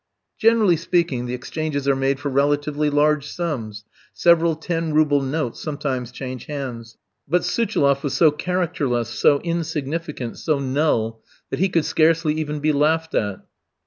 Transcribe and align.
Generally 0.39 0.77
speaking, 0.77 1.27
the 1.27 1.35
exchanges 1.35 1.87
are 1.87 1.95
made 1.95 2.19
for 2.19 2.29
relatively 2.29 2.89
large 2.89 3.27
sums; 3.27 3.85
several 4.15 4.55
ten 4.55 4.95
rouble 4.95 5.21
notes 5.21 5.59
sometimes 5.61 6.11
change 6.11 6.45
hands. 6.47 6.97
But 7.27 7.43
Suchiloff 7.43 8.01
was 8.03 8.15
so 8.15 8.31
characterless, 8.31 9.09
so 9.09 9.39
insignificant, 9.41 10.39
so 10.39 10.57
null, 10.57 11.21
that 11.51 11.59
he 11.59 11.69
could 11.69 11.85
scarcely 11.85 12.33
even 12.33 12.59
be 12.59 12.71
laughed 12.71 13.13
at. 13.13 13.41